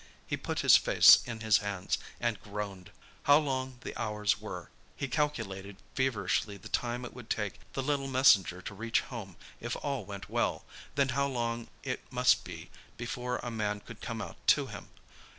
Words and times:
He 0.25 0.35
put 0.35 0.61
his 0.61 0.75
face 0.77 1.19
in 1.27 1.41
his 1.41 1.59
hands 1.59 1.99
and 2.19 2.41
groaned. 2.41 2.89
How 3.25 3.37
long 3.37 3.77
the 3.81 3.95
hours 3.95 4.41
were! 4.41 4.71
He 4.95 5.07
calculated 5.07 5.77
feverishly 5.93 6.57
the 6.57 6.69
time 6.69 7.05
it 7.05 7.13
would 7.13 7.29
take 7.29 7.59
the 7.73 7.83
little 7.83 8.07
messenger 8.07 8.63
to 8.63 8.73
reach 8.73 9.01
home 9.01 9.35
if 9.59 9.75
all 9.83 10.03
went 10.03 10.27
well; 10.27 10.65
then 10.95 11.09
how 11.09 11.27
long 11.27 11.67
it 11.83 12.01
must 12.11 12.43
be 12.43 12.71
before 12.97 13.37
a 13.43 13.51
man 13.51 13.79
could 13.79 14.01
come 14.01 14.23
out 14.23 14.37
to 14.47 14.65
him. 14.65 14.89